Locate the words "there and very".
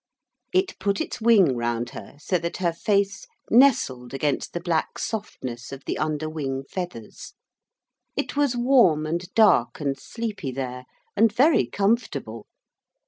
10.51-11.67